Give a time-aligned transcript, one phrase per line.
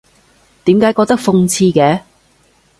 [0.63, 2.01] 點解覺得諷刺嘅？